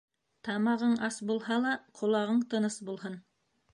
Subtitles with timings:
[0.47, 3.21] Тамағың ас булһа ла, ҡолағың тыныс булһын.